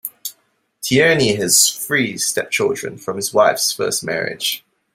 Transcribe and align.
Tierney 0.81 1.35
has 1.35 1.69
three 1.73 2.17
stepchildren 2.17 2.97
from 2.97 3.17
his 3.17 3.35
wife's 3.35 3.71
first 3.71 4.03
marriage. 4.03 4.65